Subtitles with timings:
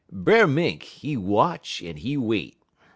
[0.11, 2.57] "Brer Mink, he watch en he wait.